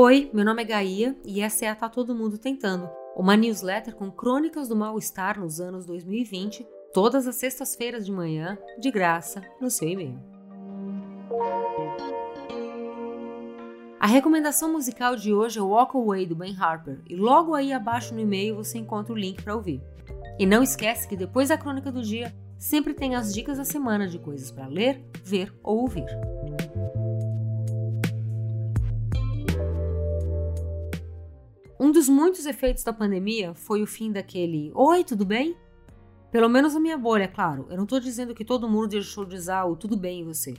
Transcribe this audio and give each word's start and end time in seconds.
Oi, 0.00 0.30
meu 0.32 0.44
nome 0.44 0.62
é 0.62 0.64
Gaia 0.64 1.16
e 1.24 1.40
essa 1.40 1.64
é 1.64 1.68
a 1.68 1.74
Tá 1.74 1.88
Todo 1.88 2.14
Mundo 2.14 2.38
Tentando, 2.38 2.88
uma 3.16 3.36
newsletter 3.36 3.96
com 3.96 4.12
crônicas 4.12 4.68
do 4.68 4.76
mal-estar 4.76 5.40
nos 5.40 5.60
anos 5.60 5.84
2020, 5.86 6.64
todas 6.94 7.26
as 7.26 7.34
sextas-feiras 7.34 8.06
de 8.06 8.12
manhã, 8.12 8.56
de 8.78 8.92
graça, 8.92 9.42
no 9.60 9.68
seu 9.68 9.88
e-mail. 9.88 10.16
A 13.98 14.06
recomendação 14.06 14.72
musical 14.72 15.16
de 15.16 15.34
hoje 15.34 15.58
é 15.58 15.62
Walk 15.62 15.96
Away 15.96 16.26
do 16.26 16.36
Ben 16.36 16.56
Harper 16.56 17.00
e 17.10 17.16
logo 17.16 17.52
aí 17.52 17.72
abaixo 17.72 18.14
no 18.14 18.20
e-mail 18.20 18.54
você 18.54 18.78
encontra 18.78 19.12
o 19.12 19.18
link 19.18 19.42
para 19.42 19.56
ouvir. 19.56 19.82
E 20.38 20.46
não 20.46 20.62
esquece 20.62 21.08
que 21.08 21.16
depois 21.16 21.48
da 21.48 21.58
crônica 21.58 21.90
do 21.90 22.02
dia 22.02 22.32
sempre 22.56 22.94
tem 22.94 23.16
as 23.16 23.34
dicas 23.34 23.58
da 23.58 23.64
semana 23.64 24.06
de 24.06 24.20
coisas 24.20 24.52
para 24.52 24.68
ler, 24.68 25.02
ver 25.24 25.52
ou 25.60 25.78
ouvir. 25.78 26.06
Um 31.80 31.92
dos 31.92 32.08
muitos 32.08 32.44
efeitos 32.44 32.82
da 32.82 32.92
pandemia 32.92 33.54
foi 33.54 33.84
o 33.84 33.86
fim 33.86 34.10
daquele 34.10 34.72
Oi, 34.74 35.04
tudo 35.04 35.24
bem? 35.24 35.56
Pelo 36.28 36.48
menos 36.48 36.74
na 36.74 36.80
minha 36.80 36.98
bolha, 36.98 37.22
é 37.22 37.28
claro. 37.28 37.68
Eu 37.70 37.76
não 37.76 37.84
estou 37.84 38.00
dizendo 38.00 38.34
que 38.34 38.44
todo 38.44 38.68
mundo 38.68 38.88
deixou 38.88 39.24
de 39.24 39.36
usar 39.36 39.64
o 39.64 39.76
tudo 39.76 39.96
bem 39.96 40.22
em 40.22 40.24
você. 40.24 40.54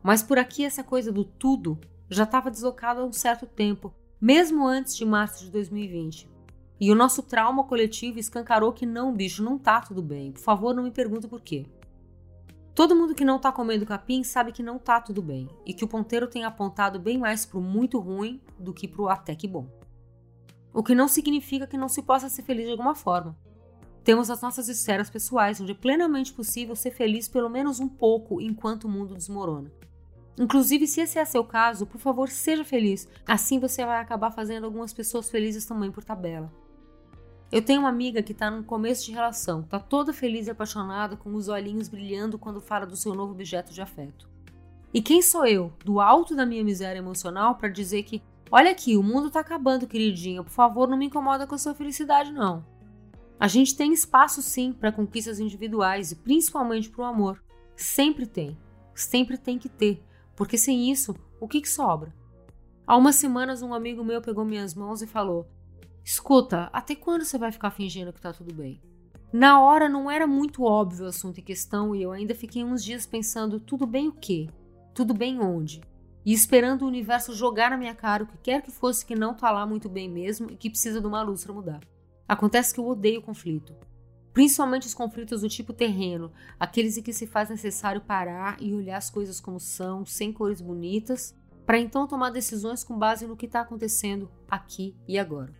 Mas 0.00 0.22
por 0.22 0.38
aqui 0.38 0.64
essa 0.64 0.84
coisa 0.84 1.10
do 1.10 1.24
tudo 1.24 1.76
já 2.08 2.22
estava 2.22 2.52
deslocada 2.52 3.00
há 3.00 3.04
um 3.04 3.12
certo 3.12 3.46
tempo, 3.46 3.92
mesmo 4.20 4.64
antes 4.64 4.96
de 4.96 5.04
março 5.04 5.44
de 5.44 5.50
2020. 5.50 6.30
E 6.80 6.92
o 6.92 6.94
nosso 6.94 7.20
trauma 7.24 7.64
coletivo 7.64 8.20
escancarou 8.20 8.72
que 8.72 8.86
não, 8.86 9.12
bicho, 9.12 9.42
não 9.42 9.58
tá 9.58 9.80
tudo 9.80 10.00
bem. 10.00 10.30
Por 10.30 10.40
favor, 10.40 10.72
não 10.72 10.84
me 10.84 10.92
pergunte 10.92 11.26
por 11.26 11.40
quê. 11.40 11.66
Todo 12.76 12.94
mundo 12.94 13.12
que 13.12 13.24
não 13.24 13.40
tá 13.40 13.50
comendo 13.50 13.84
capim 13.84 14.22
sabe 14.22 14.52
que 14.52 14.62
não 14.62 14.78
tá 14.78 15.00
tudo 15.00 15.20
bem 15.20 15.48
e 15.66 15.74
que 15.74 15.82
o 15.82 15.88
ponteiro 15.88 16.28
tem 16.28 16.44
apontado 16.44 17.00
bem 17.00 17.18
mais 17.18 17.44
pro 17.44 17.60
muito 17.60 17.98
ruim 17.98 18.40
do 18.56 18.72
que 18.72 18.86
pro 18.86 19.08
até 19.08 19.34
que 19.34 19.48
bom. 19.48 19.77
O 20.72 20.82
que 20.82 20.94
não 20.94 21.08
significa 21.08 21.66
que 21.66 21.76
não 21.76 21.88
se 21.88 22.02
possa 22.02 22.28
ser 22.28 22.42
feliz 22.42 22.66
de 22.66 22.72
alguma 22.72 22.94
forma. 22.94 23.36
Temos 24.04 24.30
as 24.30 24.40
nossas 24.40 24.68
esferas 24.68 25.10
pessoais, 25.10 25.60
onde 25.60 25.72
é 25.72 25.74
plenamente 25.74 26.32
possível 26.32 26.74
ser 26.74 26.90
feliz 26.92 27.28
pelo 27.28 27.50
menos 27.50 27.80
um 27.80 27.88
pouco 27.88 28.40
enquanto 28.40 28.84
o 28.84 28.88
mundo 28.88 29.14
desmorona. 29.14 29.70
Inclusive, 30.38 30.86
se 30.86 31.00
esse 31.00 31.18
é 31.18 31.24
seu 31.24 31.44
caso, 31.44 31.84
por 31.84 31.98
favor, 31.98 32.28
seja 32.28 32.64
feliz. 32.64 33.08
Assim 33.26 33.58
você 33.58 33.84
vai 33.84 34.00
acabar 34.00 34.30
fazendo 34.30 34.64
algumas 34.64 34.92
pessoas 34.92 35.28
felizes 35.28 35.66
também 35.66 35.90
por 35.90 36.04
tabela. 36.04 36.50
Eu 37.50 37.62
tenho 37.62 37.80
uma 37.80 37.88
amiga 37.88 38.22
que 38.22 38.32
está 38.32 38.50
no 38.50 38.62
começo 38.62 39.06
de 39.06 39.12
relação, 39.12 39.60
está 39.60 39.80
toda 39.80 40.12
feliz 40.12 40.46
e 40.46 40.50
apaixonada, 40.50 41.16
com 41.16 41.34
os 41.34 41.48
olhinhos 41.48 41.88
brilhando 41.88 42.38
quando 42.38 42.60
fala 42.60 42.86
do 42.86 42.96
seu 42.96 43.14
novo 43.14 43.32
objeto 43.32 43.72
de 43.72 43.80
afeto. 43.80 44.28
E 44.92 45.02
quem 45.02 45.20
sou 45.22 45.46
eu, 45.46 45.72
do 45.84 46.00
alto 46.00 46.36
da 46.36 46.46
minha 46.46 46.62
miséria 46.62 46.98
emocional, 46.98 47.56
para 47.56 47.68
dizer 47.68 48.04
que 48.04 48.22
Olha 48.50 48.70
aqui, 48.70 48.96
o 48.96 49.02
mundo 49.02 49.30
tá 49.30 49.40
acabando, 49.40 49.86
queridinha. 49.86 50.42
Por 50.42 50.50
favor, 50.50 50.88
não 50.88 50.96
me 50.96 51.06
incomoda 51.06 51.46
com 51.46 51.54
a 51.54 51.58
sua 51.58 51.74
felicidade, 51.74 52.32
não. 52.32 52.64
A 53.38 53.46
gente 53.46 53.76
tem 53.76 53.92
espaço 53.92 54.42
sim 54.42 54.72
para 54.72 54.90
conquistas 54.90 55.38
individuais 55.38 56.12
e 56.12 56.16
principalmente 56.16 56.90
para 56.90 57.02
o 57.02 57.04
amor. 57.04 57.42
Sempre 57.76 58.26
tem. 58.26 58.58
Sempre 58.94 59.36
tem 59.36 59.58
que 59.58 59.68
ter. 59.68 60.02
Porque 60.34 60.56
sem 60.56 60.90
isso, 60.90 61.14
o 61.40 61.46
que, 61.46 61.60
que 61.60 61.68
sobra? 61.68 62.14
Há 62.86 62.96
umas 62.96 63.16
semanas, 63.16 63.62
um 63.62 63.74
amigo 63.74 64.02
meu 64.02 64.22
pegou 64.22 64.44
minhas 64.44 64.74
mãos 64.74 65.02
e 65.02 65.06
falou: 65.06 65.46
Escuta, 66.02 66.70
até 66.72 66.94
quando 66.94 67.24
você 67.24 67.36
vai 67.36 67.52
ficar 67.52 67.70
fingindo 67.70 68.12
que 68.12 68.20
tá 68.20 68.32
tudo 68.32 68.54
bem? 68.54 68.80
Na 69.30 69.60
hora 69.60 69.90
não 69.90 70.10
era 70.10 70.26
muito 70.26 70.64
óbvio 70.64 71.04
o 71.04 71.08
assunto 71.08 71.38
em 71.38 71.44
questão 71.44 71.94
e 71.94 72.02
eu 72.02 72.12
ainda 72.12 72.34
fiquei 72.34 72.64
uns 72.64 72.82
dias 72.82 73.06
pensando: 73.06 73.60
tudo 73.60 73.86
bem 73.86 74.08
o 74.08 74.12
quê? 74.12 74.48
Tudo 74.94 75.12
bem 75.12 75.38
onde? 75.38 75.82
E 76.28 76.32
esperando 76.34 76.82
o 76.82 76.86
universo 76.86 77.34
jogar 77.34 77.70
na 77.70 77.78
minha 77.78 77.94
cara 77.94 78.22
o 78.22 78.26
que 78.26 78.36
quer 78.36 78.60
que 78.60 78.70
fosse 78.70 79.06
que 79.06 79.14
não 79.14 79.32
tá 79.32 79.50
lá 79.50 79.64
muito 79.64 79.88
bem 79.88 80.10
mesmo 80.10 80.50
e 80.50 80.56
que 80.56 80.68
precisa 80.68 81.00
de 81.00 81.06
uma 81.06 81.22
luz 81.22 81.42
para 81.42 81.54
mudar. 81.54 81.80
Acontece 82.28 82.74
que 82.74 82.78
eu 82.78 82.86
odeio 82.86 83.22
conflito. 83.22 83.74
Principalmente 84.34 84.86
os 84.86 84.92
conflitos 84.92 85.40
do 85.40 85.48
tipo 85.48 85.72
terreno, 85.72 86.30
aqueles 86.60 86.98
em 86.98 87.02
que 87.02 87.14
se 87.14 87.26
faz 87.26 87.48
necessário 87.48 88.02
parar 88.02 88.58
e 88.60 88.74
olhar 88.74 88.98
as 88.98 89.08
coisas 89.08 89.40
como 89.40 89.58
são, 89.58 90.04
sem 90.04 90.30
cores 90.30 90.60
bonitas, 90.60 91.34
para 91.64 91.78
então 91.78 92.06
tomar 92.06 92.28
decisões 92.28 92.84
com 92.84 92.98
base 92.98 93.26
no 93.26 93.34
que 93.34 93.46
está 93.46 93.62
acontecendo 93.62 94.30
aqui 94.50 94.94
e 95.08 95.18
agora. 95.18 95.54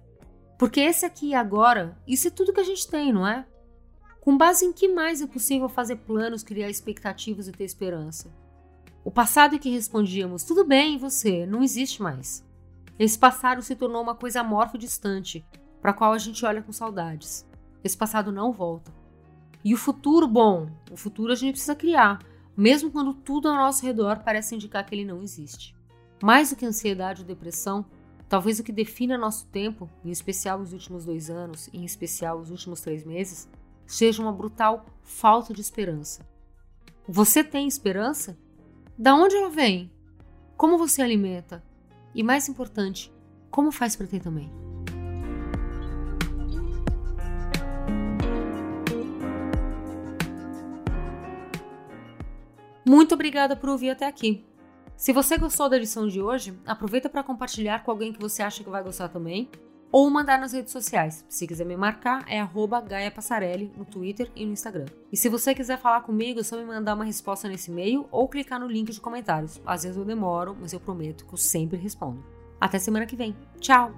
Porque 0.58 0.80
esse 0.80 1.06
aqui 1.06 1.28
e 1.28 1.34
agora, 1.34 1.98
isso 2.06 2.28
é 2.28 2.30
tudo 2.30 2.52
que 2.52 2.60
a 2.60 2.64
gente 2.64 2.86
tem, 2.86 3.10
não 3.10 3.26
é? 3.26 3.46
Com 4.20 4.36
base 4.36 4.66
em 4.66 4.72
que 4.74 4.86
mais 4.86 5.22
é 5.22 5.26
possível 5.26 5.70
fazer 5.70 5.96
planos, 5.96 6.42
criar 6.42 6.68
expectativas 6.68 7.48
e 7.48 7.52
ter 7.52 7.64
esperança? 7.64 8.30
O 9.04 9.10
passado 9.10 9.54
em 9.54 9.58
que 9.58 9.70
respondíamos 9.70 10.42
tudo 10.44 10.64
bem 10.64 10.98
você 10.98 11.46
não 11.46 11.62
existe 11.62 12.02
mais. 12.02 12.44
Esse 12.98 13.18
passado 13.18 13.62
se 13.62 13.76
tornou 13.76 14.02
uma 14.02 14.14
coisa 14.14 14.40
amorfa 14.40 14.76
e 14.76 14.80
distante, 14.80 15.44
para 15.80 15.92
a 15.92 15.94
qual 15.94 16.12
a 16.12 16.18
gente 16.18 16.44
olha 16.44 16.62
com 16.62 16.72
saudades. 16.72 17.46
Esse 17.82 17.96
passado 17.96 18.32
não 18.32 18.52
volta. 18.52 18.92
E 19.64 19.72
o 19.72 19.78
futuro, 19.78 20.26
bom, 20.26 20.68
o 20.90 20.96
futuro 20.96 21.32
a 21.32 21.36
gente 21.36 21.52
precisa 21.52 21.74
criar, 21.74 22.18
mesmo 22.56 22.90
quando 22.90 23.14
tudo 23.14 23.48
ao 23.48 23.54
nosso 23.54 23.84
redor 23.84 24.20
parece 24.24 24.54
indicar 24.54 24.84
que 24.84 24.94
ele 24.94 25.04
não 25.04 25.22
existe. 25.22 25.76
Mais 26.22 26.50
do 26.50 26.56
que 26.56 26.66
ansiedade 26.66 27.22
ou 27.22 27.26
depressão, 27.26 27.86
talvez 28.28 28.58
o 28.58 28.64
que 28.64 28.72
defina 28.72 29.16
nosso 29.16 29.46
tempo, 29.46 29.88
em 30.04 30.10
especial 30.10 30.60
os 30.60 30.72
últimos 30.72 31.04
dois 31.04 31.30
anos, 31.30 31.68
em 31.72 31.84
especial 31.84 32.38
os 32.38 32.50
últimos 32.50 32.80
três 32.80 33.04
meses, 33.04 33.48
seja 33.86 34.20
uma 34.20 34.32
brutal 34.32 34.84
falta 35.02 35.54
de 35.54 35.60
esperança. 35.60 36.26
Você 37.06 37.44
tem 37.44 37.68
esperança? 37.68 38.36
Da 38.98 39.14
onde 39.14 39.36
ela 39.36 39.48
vem? 39.48 39.92
Como 40.56 40.76
você 40.76 41.00
alimenta? 41.00 41.62
E 42.12 42.20
mais 42.20 42.48
importante, 42.48 43.14
como 43.48 43.70
faz 43.70 43.94
para 43.94 44.08
ter 44.08 44.20
também? 44.20 44.50
Muito 52.84 53.14
obrigada 53.14 53.54
por 53.54 53.68
ouvir 53.68 53.90
até 53.90 54.04
aqui. 54.04 54.44
Se 54.96 55.12
você 55.12 55.38
gostou 55.38 55.68
da 55.68 55.76
edição 55.76 56.08
de 56.08 56.20
hoje, 56.20 56.58
aproveita 56.66 57.08
para 57.08 57.22
compartilhar 57.22 57.84
com 57.84 57.92
alguém 57.92 58.12
que 58.12 58.20
você 58.20 58.42
acha 58.42 58.64
que 58.64 58.70
vai 58.70 58.82
gostar 58.82 59.10
também 59.10 59.48
ou 59.90 60.08
mandar 60.10 60.38
nas 60.38 60.52
redes 60.52 60.72
sociais. 60.72 61.24
Se 61.28 61.46
quiser 61.46 61.64
me 61.64 61.76
marcar, 61.76 62.24
é 62.28 62.46
Gaia 62.86 63.10
Passarelli 63.10 63.72
no 63.76 63.84
Twitter 63.84 64.30
e 64.34 64.44
no 64.44 64.52
Instagram. 64.52 64.86
E 65.12 65.16
se 65.16 65.28
você 65.28 65.54
quiser 65.54 65.78
falar 65.78 66.02
comigo, 66.02 66.40
é 66.40 66.42
só 66.42 66.56
me 66.56 66.64
mandar 66.64 66.94
uma 66.94 67.04
resposta 67.04 67.48
nesse 67.48 67.70
e-mail 67.70 68.06
ou 68.10 68.28
clicar 68.28 68.60
no 68.60 68.66
link 68.66 68.92
de 68.92 69.00
comentários. 69.00 69.60
Às 69.64 69.82
vezes 69.82 69.96
eu 69.96 70.04
demoro, 70.04 70.56
mas 70.60 70.72
eu 70.72 70.80
prometo 70.80 71.26
que 71.26 71.32
eu 71.32 71.38
sempre 71.38 71.78
respondo. 71.78 72.24
Até 72.60 72.78
semana 72.78 73.06
que 73.06 73.16
vem. 73.16 73.36
Tchau! 73.60 73.92